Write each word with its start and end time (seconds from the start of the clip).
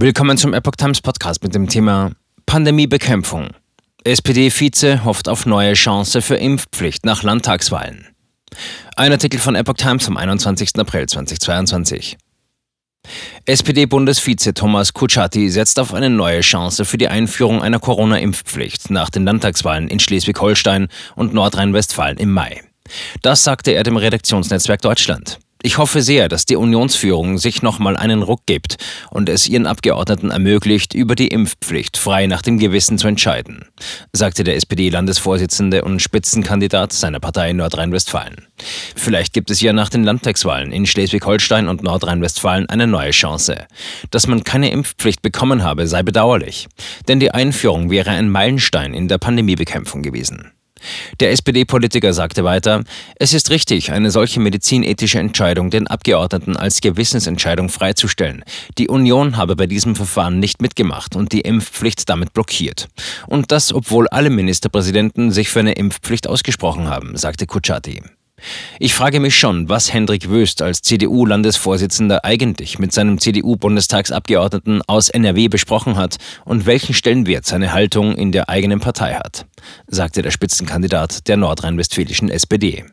Willkommen 0.00 0.38
zum 0.38 0.54
Epoch 0.54 0.76
Times 0.76 1.00
Podcast 1.00 1.42
mit 1.42 1.56
dem 1.56 1.68
Thema 1.68 2.12
Pandemiebekämpfung. 2.46 3.48
SPD-Vize 4.04 5.04
hofft 5.04 5.28
auf 5.28 5.44
neue 5.44 5.72
Chance 5.72 6.22
für 6.22 6.36
Impfpflicht 6.36 7.04
nach 7.04 7.24
Landtagswahlen. 7.24 8.06
Ein 8.94 9.10
Artikel 9.10 9.40
von 9.40 9.56
Epoch 9.56 9.74
Times 9.74 10.04
vom 10.04 10.16
21. 10.16 10.78
April 10.78 11.06
2022. 11.08 12.16
SPD-Bundesvize 13.46 14.54
Thomas 14.54 14.92
Kutschaty 14.92 15.50
setzt 15.50 15.80
auf 15.80 15.92
eine 15.92 16.10
neue 16.10 16.42
Chance 16.42 16.84
für 16.84 16.96
die 16.96 17.08
Einführung 17.08 17.60
einer 17.60 17.80
Corona-Impfpflicht 17.80 18.92
nach 18.92 19.10
den 19.10 19.24
Landtagswahlen 19.24 19.88
in 19.88 19.98
Schleswig-Holstein 19.98 20.86
und 21.16 21.34
Nordrhein-Westfalen 21.34 22.18
im 22.18 22.30
Mai. 22.30 22.62
Das 23.22 23.42
sagte 23.42 23.72
er 23.72 23.82
dem 23.82 23.96
Redaktionsnetzwerk 23.96 24.80
Deutschland. 24.80 25.40
Ich 25.60 25.76
hoffe 25.76 26.02
sehr, 26.02 26.28
dass 26.28 26.46
die 26.46 26.54
Unionsführung 26.54 27.36
sich 27.36 27.62
nochmal 27.62 27.96
einen 27.96 28.22
Ruck 28.22 28.42
gibt 28.46 28.76
und 29.10 29.28
es 29.28 29.48
ihren 29.48 29.66
Abgeordneten 29.66 30.30
ermöglicht, 30.30 30.94
über 30.94 31.16
die 31.16 31.26
Impfpflicht 31.28 31.96
frei 31.96 32.28
nach 32.28 32.42
dem 32.42 32.60
Gewissen 32.60 32.96
zu 32.96 33.08
entscheiden, 33.08 33.64
sagte 34.12 34.44
der 34.44 34.54
SPD-Landesvorsitzende 34.54 35.82
und 35.82 36.00
Spitzenkandidat 36.00 36.92
seiner 36.92 37.18
Partei 37.18 37.50
in 37.50 37.56
Nordrhein-Westfalen. 37.56 38.46
Vielleicht 38.94 39.32
gibt 39.32 39.50
es 39.50 39.60
ja 39.60 39.72
nach 39.72 39.88
den 39.88 40.04
Landtagswahlen 40.04 40.70
in 40.70 40.86
Schleswig-Holstein 40.86 41.66
und 41.66 41.82
Nordrhein-Westfalen 41.82 42.68
eine 42.68 42.86
neue 42.86 43.10
Chance. 43.10 43.66
Dass 44.12 44.28
man 44.28 44.44
keine 44.44 44.70
Impfpflicht 44.70 45.22
bekommen 45.22 45.64
habe, 45.64 45.88
sei 45.88 46.04
bedauerlich, 46.04 46.68
denn 47.08 47.18
die 47.18 47.32
Einführung 47.32 47.90
wäre 47.90 48.10
ein 48.10 48.30
Meilenstein 48.30 48.94
in 48.94 49.08
der 49.08 49.18
Pandemiebekämpfung 49.18 50.02
gewesen. 50.02 50.52
Der 51.20 51.30
SPD-Politiker 51.32 52.12
sagte 52.12 52.44
weiter, 52.44 52.84
es 53.16 53.34
ist 53.34 53.50
richtig, 53.50 53.92
eine 53.92 54.10
solche 54.10 54.40
medizinethische 54.40 55.18
Entscheidung 55.18 55.70
den 55.70 55.86
Abgeordneten 55.86 56.56
als 56.56 56.80
Gewissensentscheidung 56.80 57.68
freizustellen. 57.68 58.44
Die 58.78 58.88
Union 58.88 59.36
habe 59.36 59.56
bei 59.56 59.66
diesem 59.66 59.96
Verfahren 59.96 60.38
nicht 60.38 60.62
mitgemacht 60.62 61.16
und 61.16 61.32
die 61.32 61.40
Impfpflicht 61.40 62.08
damit 62.08 62.32
blockiert. 62.32 62.88
Und 63.26 63.52
das, 63.52 63.72
obwohl 63.72 64.08
alle 64.08 64.30
Ministerpräsidenten 64.30 65.30
sich 65.30 65.48
für 65.48 65.60
eine 65.60 65.72
Impfpflicht 65.72 66.26
ausgesprochen 66.26 66.88
haben, 66.88 67.16
sagte 67.16 67.46
Kutschaty. 67.46 68.02
Ich 68.78 68.94
frage 68.94 69.20
mich 69.20 69.36
schon, 69.36 69.68
was 69.68 69.92
Hendrik 69.92 70.30
Wöst 70.30 70.62
als 70.62 70.82
CDU-Landesvorsitzender 70.82 72.24
eigentlich 72.24 72.78
mit 72.78 72.92
seinem 72.92 73.18
CDU-Bundestagsabgeordneten 73.18 74.82
aus 74.86 75.08
NRW 75.08 75.48
besprochen 75.48 75.96
hat 75.96 76.16
und 76.44 76.66
welchen 76.66 76.94
Stellenwert 76.94 77.46
seine 77.46 77.72
Haltung 77.72 78.14
in 78.14 78.32
der 78.32 78.48
eigenen 78.48 78.80
Partei 78.80 79.14
hat, 79.14 79.46
sagte 79.86 80.22
der 80.22 80.30
Spitzenkandidat 80.30 81.28
der 81.28 81.36
nordrhein-westfälischen 81.36 82.28
SPD. 82.30 82.84